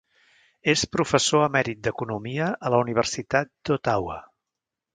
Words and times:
És 0.71 0.85
professor 0.95 1.43
emèrit 1.49 1.83
d'economia 1.89 2.47
a 2.69 2.73
la 2.77 2.81
Universitat 2.87 3.53
d'Ottawa. 3.69 4.21